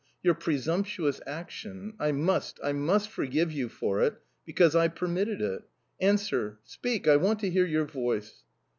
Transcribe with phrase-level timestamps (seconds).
[0.23, 1.93] Your presumptuous action...
[1.99, 4.15] I must, I must forgive you for it,
[4.47, 5.61] because I permitted it...
[5.99, 8.41] Answer, speak, I want to hear your voice!"...